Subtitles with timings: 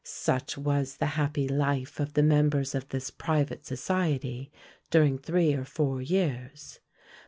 [0.03, 4.51] Such was the happy life of the members of this private society
[4.89, 6.79] during three or four years.